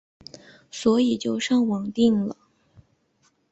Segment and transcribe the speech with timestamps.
[0.71, 2.35] 所以就上网订了